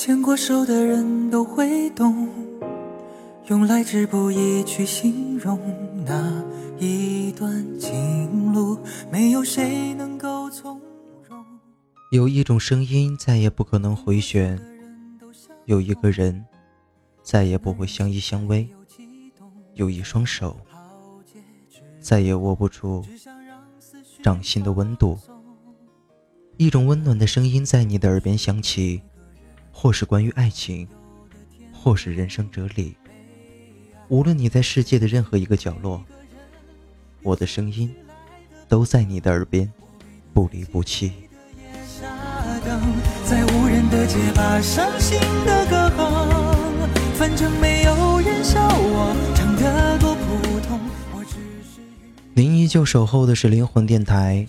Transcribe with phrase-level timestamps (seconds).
[0.00, 2.28] 牵过手的人都会懂，
[3.48, 5.58] 用来之不易去形容
[6.06, 6.40] 那
[6.78, 8.78] 一段情路，
[9.10, 10.80] 没有谁能够从
[11.28, 11.44] 容。
[12.12, 14.56] 有一种声音再也不可能回旋，
[15.64, 16.46] 有一个人
[17.20, 18.68] 再也不会相依相偎，
[19.74, 20.56] 有一双手
[21.98, 23.04] 再也握不住
[24.22, 25.18] 掌心的温度。
[26.56, 29.02] 一种温暖的声音在你的耳边响起，
[29.80, 30.88] 或是关于爱情，
[31.72, 32.96] 或是人生哲理。
[34.08, 36.02] 无论你在世界的任何一个角落，
[37.22, 37.88] 我的声音
[38.66, 39.72] 都在你的耳边，
[40.34, 41.12] 不离不弃。
[43.24, 50.80] 在无人的街把伤心的歌哼，反正没有人笑我唱得多普通。
[51.14, 51.80] 我只是
[52.34, 54.44] 您依旧守候的是灵魂电台，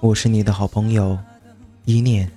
[0.00, 1.16] 我是你的好朋友。
[1.84, 2.28] 一念，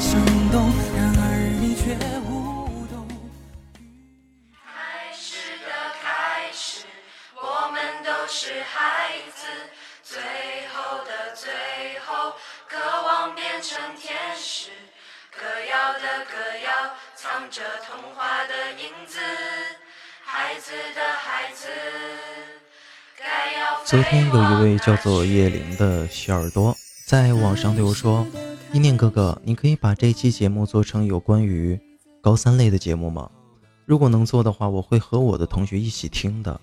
[0.00, 0.18] 生
[0.50, 3.06] 动，然而你却无动。
[4.64, 5.68] 开始的
[6.00, 6.86] 开始，
[7.36, 9.46] 我们都是孩子，
[10.02, 10.18] 最
[10.72, 11.52] 后的最
[12.00, 12.32] 后，
[12.66, 14.70] 渴望变成天使，
[15.38, 16.32] 歌谣的歌
[16.64, 19.20] 谣，藏着童话的影子，
[20.24, 21.68] 孩子的孩子。
[23.84, 26.74] 昨天有一位叫做叶玲的小耳朵
[27.06, 28.26] 在网上对我说
[28.72, 31.78] ：“一念哥哥，你可以把这期节目做成有关于
[32.20, 33.28] 高三类的节目吗？
[33.84, 36.60] 如果能做的话，我会和我的同学一起听的。”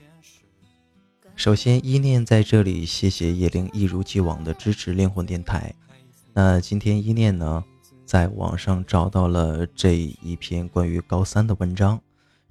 [1.35, 5.75] 首先，一念在这里谢谢叶玲一如既往的支持灵魂电台。
[6.33, 7.61] 那今天一念呢，
[8.05, 11.99] 在网上找到了这一篇关于高三的文章，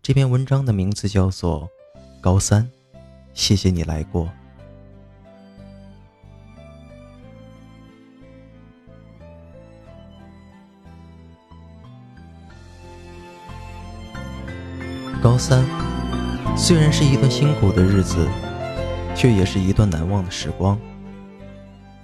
[0.02, 1.62] 这篇文章的名字叫做
[2.20, 2.62] 《高三》。
[3.32, 4.30] 谢谢你来过。
[15.22, 15.64] 高三
[16.56, 18.28] 虽然是一段辛苦的日子，
[19.14, 20.78] 却也是一段难忘的时光。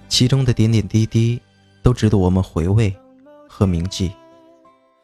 [0.09, 1.39] 其中的点点滴滴
[1.81, 2.93] 都值得我们回味
[3.47, 4.11] 和铭记。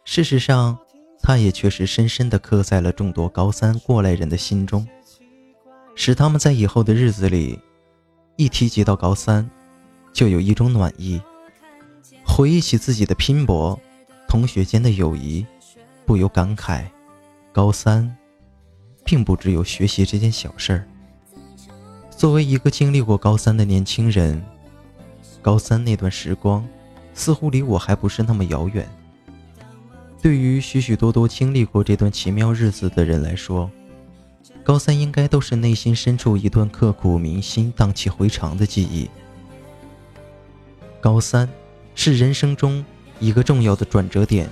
[0.06, 0.78] 事实上，
[1.22, 4.88] 它也确实深深的刻在了众多高三过来人的心中。
[5.96, 7.60] 使他们在以后的日子里，
[8.38, 9.50] 一提及到高三，
[10.14, 11.22] 就有一种暖意。
[12.26, 13.80] 回忆起自己的拼搏，
[14.28, 15.46] 同学间的友谊，
[16.06, 16.86] 不由感慨：
[17.52, 18.16] 高三，
[19.04, 20.88] 并不只有学习这件小事儿。
[22.16, 24.42] 作为一个经历过高三的年轻人，
[25.42, 26.66] 高三那段时光，
[27.14, 28.88] 似乎离我还不是那么遥远。
[30.22, 33.70] 对于许许多多经历过这段奇妙日子的人来说，
[34.64, 39.10] 高三应该都是内心深处一段刻骨铭心、荡气回肠的记忆。
[41.02, 41.50] 高三
[41.96, 42.86] 是人生中
[43.20, 44.48] 一个重要的转折点，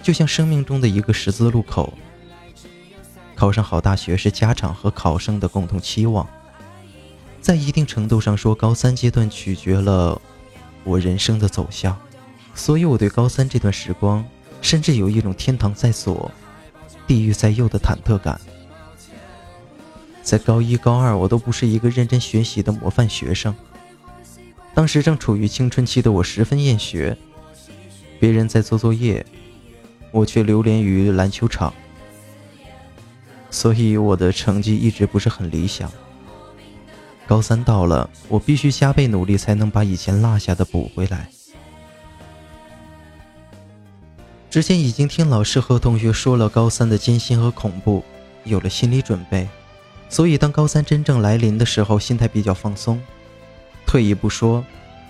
[0.00, 1.92] 就像生命中的一个十字路口。
[3.36, 6.26] 考上好大学是家长和考生的共同期望，
[7.40, 10.20] 在一定程度上说，高三阶段取决了
[10.82, 11.96] 我人生的走向。
[12.54, 14.24] 所以，我对高三这段时光，
[14.62, 16.30] 甚至有一种天堂在左，
[17.06, 18.40] 地狱在右的忐忑感。
[20.22, 23.54] 在高一、高二，我都不是一个认真学习的模范学生。
[24.72, 27.16] 当时正处于青春期的我，十分厌学。
[28.18, 29.24] 别人在做作业，
[30.10, 31.72] 我却流连于篮球场。
[33.56, 35.90] 所以我的成绩一直不是很理想。
[37.26, 41.26] 高三到了，我必须加倍努力，才能把以前落下的补回来。
[44.50, 48.04] 之前已经听老师和同学说了高三的艰辛和恐怖，
[48.44, 49.48] 有了心理准备。
[50.10, 53.00] 所以，当高三真正来临的时候，心态比较放松。
[53.86, 54.62] 退一步说，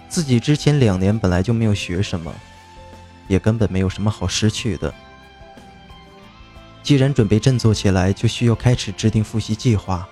[0.09, 2.33] 自己之前两年本来就没有学什么，
[3.27, 4.95] 也根本没有什么好失去的。
[6.87, 10.09] 既然准备振作起来，就需要开始制定复习计划。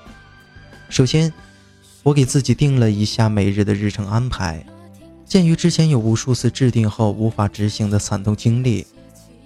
[0.88, 1.32] 首先，
[2.02, 4.66] 我给自己定了一下每日的日程安排。
[5.24, 8.84] 鉴于之前有无数次制定后无法执行的惨痛经历，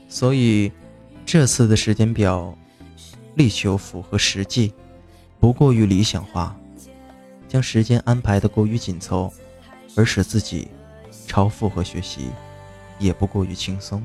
[0.08, 0.72] 所以
[1.26, 2.56] 这次的时间表
[3.34, 4.72] 力求符合实际。
[5.38, 6.56] 不过于理想化，
[7.46, 9.30] 将时间安排的过于紧凑，
[9.94, 10.68] 而使自己
[11.26, 12.30] 超负荷学习，
[12.98, 14.02] 也不过于轻松，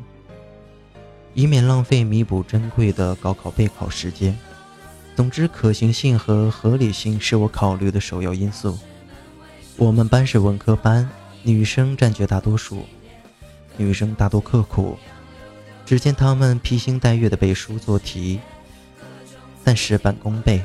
[1.33, 4.37] 以免浪费弥补珍贵的高考备考时间。
[5.15, 8.77] 总之，可行性和合理性是我考虑的首要因素。
[9.77, 11.09] 我们班是文科班，
[11.43, 12.85] 女生占绝大多数，
[13.77, 14.97] 女生大多刻苦，
[15.85, 18.39] 只见她们披星戴月的背书做题，
[19.63, 20.61] 但事半功倍。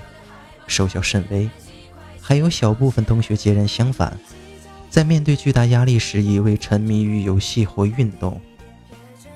[0.67, 1.49] 收效甚微，
[2.21, 4.19] 还有小部分同学截然相反，
[4.91, 8.38] 在面对巨大压力时，一味沉迷于游戏或运动，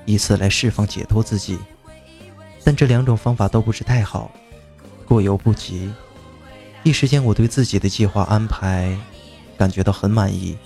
[0.05, 1.57] 以此来释放解脱自己。
[2.63, 4.31] 但这两种方法都不是太好，
[5.05, 5.91] 过犹不及。
[6.83, 8.97] 一时间，我对自己的计划安排
[9.57, 10.57] 感觉到很满意。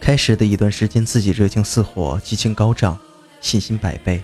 [0.00, 2.98] 开始的一段时间，自己热情似火，激情高涨，
[3.40, 4.22] 信心百倍，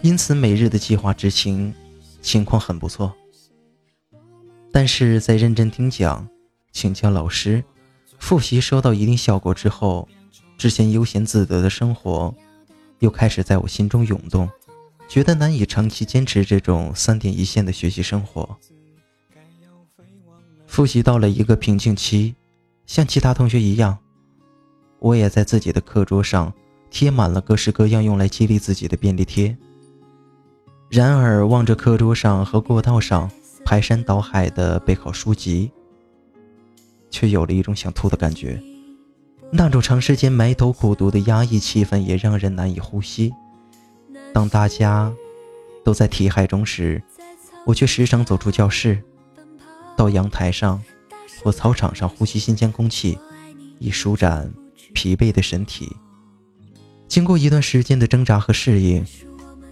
[0.00, 1.72] 因此每日的计划执行
[2.20, 3.12] 情况很不错。
[4.72, 6.26] 但是在认真听讲、
[6.72, 7.62] 请教老师、
[8.18, 10.08] 复习收到一定效果之后，
[10.56, 12.34] 之前悠闲自得的生活
[13.02, 14.48] 又开始在我心中涌动，
[15.08, 18.56] 觉得难以长期坚持这种三点一线的学习生活。
[20.68, 22.36] 复习到了一个瓶颈期，
[22.86, 23.98] 像其他同学一样，
[25.00, 26.52] 我也在自己的课桌上
[26.90, 29.56] 贴满了各式各样用来激励自己的便利贴。
[30.88, 33.28] 然而，望着课桌上和过道上
[33.64, 35.72] 排山倒海的备考书籍，
[37.10, 38.62] 却有了一种想吐的感觉。
[39.54, 43.30] 那种长时间埋头苦读的压抑气氛也让人难以呼吸。
[44.32, 45.12] 当大家
[45.84, 47.02] 都在题海中时，
[47.66, 49.02] 我却时常走出教室。
[49.94, 50.82] 到阳台上
[51.44, 53.18] 或操场上呼吸新鲜空气，
[53.78, 54.50] 以舒展
[54.94, 55.94] 疲惫的身体。
[57.06, 59.04] 经过一段时间的挣扎和适应，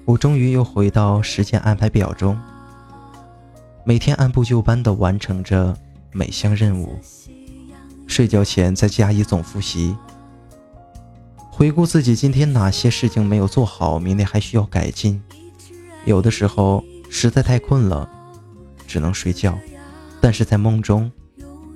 [0.04, 2.38] 我终于又回到时间安排表中，
[3.82, 5.74] 每天按部就班地完成着
[6.12, 7.00] 每项任务。
[8.10, 9.96] 睡觉前再加以总复习，
[11.48, 15.22] 回顾自己今天哪些事情没有做好，明天还需要改进。
[16.04, 18.10] 有的时候实在太困了，
[18.84, 19.56] 只能睡觉。
[20.20, 21.10] 但是在梦中，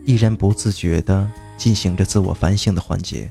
[0.05, 3.31] 依然不自觉地进行着自我反省的环节。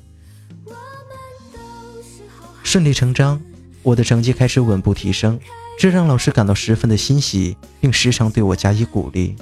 [2.64, 3.42] 顺理成章，
[3.84, 5.38] 我的成绩开始稳步提升，
[5.78, 9.36] 这让老师感到十分的欣喜，并时常对我加以鼓励。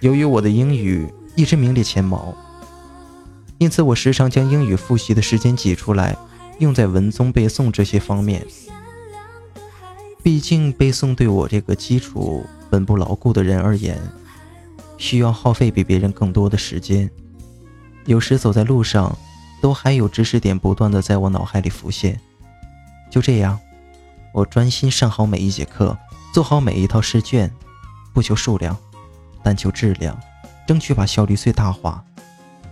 [0.00, 2.34] 由于我的英语一直名列前茅，
[3.60, 6.16] 因此我时常将英语复习的时间挤出来，
[6.60, 8.42] 用在文综背诵这些方面。
[10.22, 14.00] 毕竟背诵对我这个基础本不牢固的人而言，
[14.96, 17.10] 需要耗费比别人更多的时间，
[18.06, 19.14] 有时走在路上，
[19.60, 22.18] 都还有知识点不断的在我脑海里浮现。
[23.10, 23.60] 就这样，
[24.32, 25.94] 我专心上好每一节课，
[26.32, 27.52] 做好每一套试卷，
[28.14, 28.74] 不求数量，
[29.42, 30.18] 但求质量，
[30.66, 32.02] 争取把效率最大化。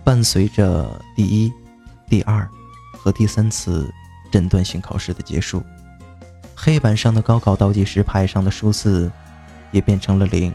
[0.03, 1.51] 伴随着第一、
[2.07, 2.47] 第二
[2.93, 3.91] 和第三次
[4.31, 5.63] 诊断性考试的结束，
[6.55, 9.11] 黑板上的高考倒计时牌上的数字
[9.71, 10.53] 也变成了零。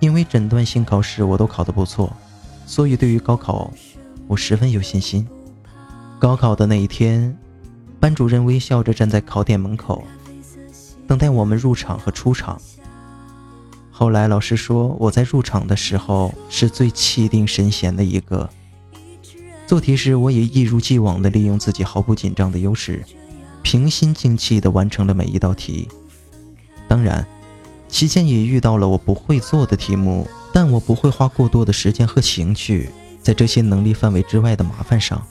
[0.00, 2.14] 因为诊断性考试我都考得不错，
[2.66, 3.70] 所以对于高考，
[4.26, 5.26] 我十分有信心。
[6.18, 7.36] 高考的那一天，
[7.98, 10.04] 班主任微笑着站在考点门口，
[11.06, 12.60] 等待我们入场和出场。
[13.98, 18.50] 后来老师说，我在入场的时候是最气定神闲的一个。
[19.66, 23.02] 做题时，我也一如既往地利用自己毫不紧张的优势，
[23.62, 25.88] 平心静气地完成了每一道题。
[26.86, 27.26] 当然。
[27.88, 32.90] 期间也遇到了我不会做的题目，但我不会花过多的时间和情绪
[33.22, 35.24] 在这些能力范围之外的麻烦上，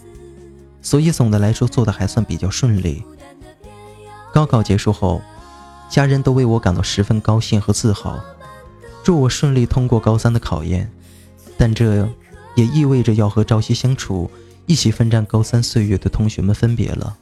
[0.82, 3.04] 所以总的来说做的还算比较顺利。
[4.34, 5.22] 高考结束后，
[5.90, 8.18] 家人都为我感到十分高兴和自豪，
[9.06, 10.92] 祝我顺利通过高三的考验。
[11.58, 12.06] 但这
[12.56, 14.30] 也意味着要和朝夕相处、
[14.66, 17.16] 一起奋战高三岁月的同学们分别了。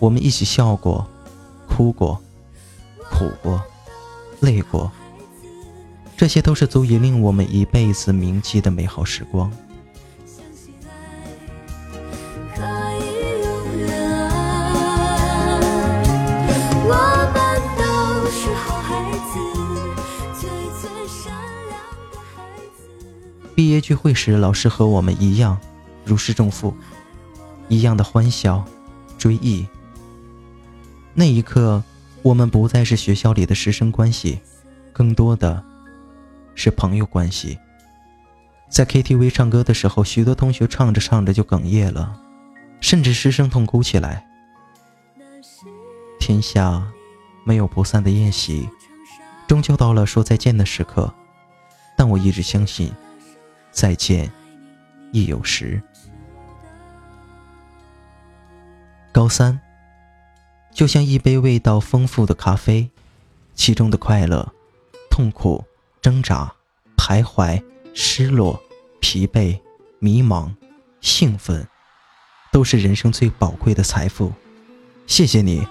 [0.00, 1.06] 我们一起笑过，
[1.68, 2.20] 哭过。
[3.08, 3.62] 苦过，
[4.40, 4.90] 累过，
[6.16, 9.50] 这些都是足以令我们一辈子铭记的美好时光。
[23.56, 25.58] 毕业聚会时，老师和我们一样，
[26.04, 26.76] 如释重负，
[27.68, 28.64] 一样的欢笑、
[29.18, 29.66] 追忆。
[31.14, 31.82] 那一刻。
[32.22, 34.40] 我们不再是学校里的师生关系，
[34.92, 35.62] 更多的
[36.56, 37.56] 是朋友关系。
[38.68, 42.20] 在 KTV 唱歌的时候，许多同学唱着唱着就哽咽了，
[42.80, 44.26] 甚至失声痛哭起来。
[46.18, 46.84] 天下
[47.44, 48.68] 没有不散的宴席，
[49.46, 51.14] 终究到了说再见的时刻。
[51.96, 52.92] 但我一直相信，
[53.76, 54.32] 再见
[55.12, 55.82] 亦有时。
[59.12, 59.60] 高三。
[60.72, 62.90] 就像一杯味道丰富的咖啡，
[63.54, 64.50] 其中的快乐、
[65.10, 65.64] 痛苦、
[66.00, 66.54] 挣扎、
[66.96, 67.62] 徘徊、
[67.94, 68.62] 失落、
[69.00, 69.58] 疲惫、
[69.98, 70.54] 迷茫、
[71.00, 71.66] 兴奋，
[72.52, 74.32] 都是人生最宝贵的财富。
[75.06, 75.66] 谢谢你，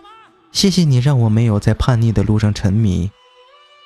[0.52, 3.12] 谢谢你让我没有在叛逆的路上沉迷，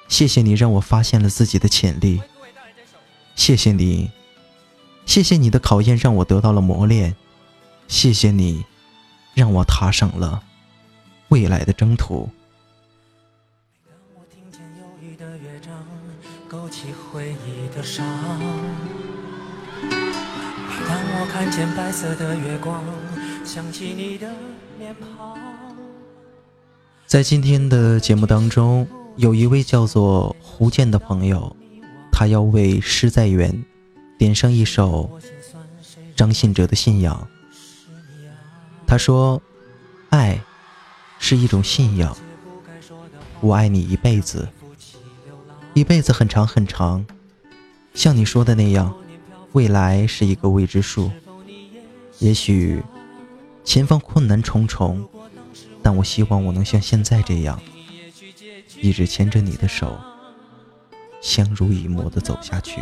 [0.08, 2.22] 谢谢你让我发现了自己的潜力，
[3.39, 4.12] 谢谢你，
[5.05, 7.15] 谢谢你的考验，让我得到了磨练。
[7.88, 8.65] 谢谢你，
[9.34, 10.43] 让我踏上了
[11.29, 12.29] 未来的征途。
[20.86, 22.84] 当我看见白色的月光，
[23.46, 24.29] 想起你的
[24.77, 25.38] 脸庞。
[27.08, 31.55] 在今天的节目当中，有一位叫做胡建的朋友，
[32.20, 33.64] 他要为诗在远
[34.18, 35.22] 点上一首
[36.18, 37.26] 张信哲的信仰。
[38.86, 39.42] 他说
[40.12, 40.38] ：“爱
[41.18, 42.14] 是一种信仰，
[43.40, 44.50] 我爱你一辈子，
[45.74, 47.06] 一辈子很长很长。
[47.94, 48.94] 像你说的那样，
[49.54, 51.10] 未来是一个未知数。
[52.18, 52.84] 也许
[53.64, 55.08] 前方困难重重，
[55.82, 57.58] 但我希望我能像现在这样，
[58.82, 59.98] 一直牵着你的手，
[61.22, 62.82] 相濡以沫的走下去。”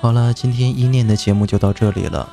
[0.00, 2.28] 好了，今天依念的节目就到这里了。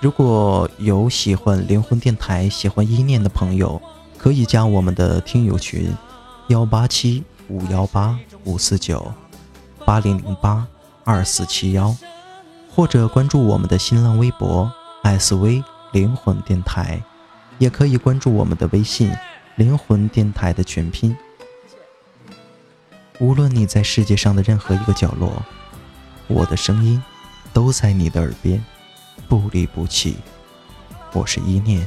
[0.00, 3.80] 如果有喜欢灵魂电台、喜欢依念的朋友，
[4.18, 5.94] 可以加我们的听友群：
[6.48, 9.12] 幺八七五幺八五四九
[9.84, 10.66] 八零零八
[11.04, 11.94] 二四七幺。
[12.76, 14.68] 或者关注我们的新浪微博
[15.04, 15.62] “SV
[15.92, 17.00] 灵魂电台”，
[17.58, 19.12] 也可以关注我们的微信
[19.54, 21.16] “灵魂电台”的全拼。
[23.20, 25.40] 无论你在世界上的任何一个角落，
[26.26, 27.00] 我的声音
[27.52, 28.60] 都在你的耳边，
[29.28, 30.16] 不离不弃。
[31.12, 31.86] 我是一念。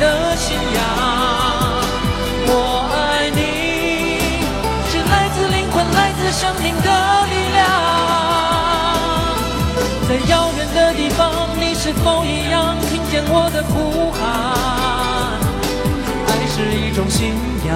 [0.00, 0.80] 的信仰
[2.46, 2.52] 我
[2.92, 3.40] 爱你
[4.90, 6.90] 是来自灵魂来自生命的
[7.30, 7.62] 力量
[10.08, 14.20] 在遥远的地方你是否一样听见我的呼喊
[16.28, 17.34] 爱是一种信
[17.66, 17.74] 仰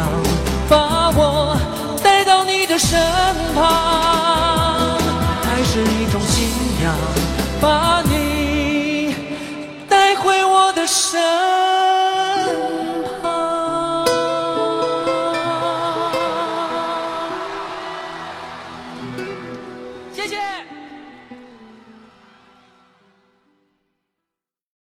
[0.69, 1.57] 把我
[2.03, 2.99] 带到你的身
[3.55, 4.99] 旁
[5.45, 6.49] 爱是一种信
[6.83, 6.95] 仰
[7.61, 9.15] 把你
[9.89, 11.48] 带回我的身。